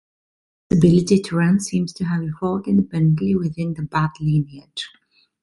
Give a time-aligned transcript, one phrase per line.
[0.71, 4.89] This ability to run seems to have evolved independently within the bat lineage.